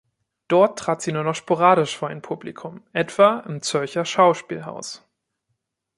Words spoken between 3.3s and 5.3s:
im Zürcher Schauspielhaus.